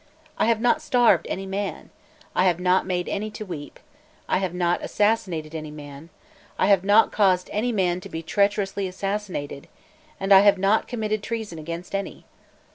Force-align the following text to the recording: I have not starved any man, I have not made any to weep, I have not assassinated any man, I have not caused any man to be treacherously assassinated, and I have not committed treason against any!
I 0.39 0.47
have 0.47 0.59
not 0.59 0.81
starved 0.81 1.27
any 1.29 1.45
man, 1.45 1.91
I 2.35 2.45
have 2.45 2.59
not 2.59 2.87
made 2.87 3.07
any 3.07 3.29
to 3.29 3.45
weep, 3.45 3.79
I 4.27 4.39
have 4.39 4.51
not 4.55 4.83
assassinated 4.83 5.53
any 5.53 5.69
man, 5.69 6.09
I 6.57 6.65
have 6.69 6.83
not 6.83 7.11
caused 7.11 7.51
any 7.53 7.71
man 7.71 7.99
to 8.01 8.09
be 8.09 8.23
treacherously 8.23 8.87
assassinated, 8.87 9.67
and 10.19 10.33
I 10.33 10.39
have 10.39 10.57
not 10.57 10.87
committed 10.87 11.21
treason 11.21 11.59
against 11.59 11.93
any! 11.93 12.25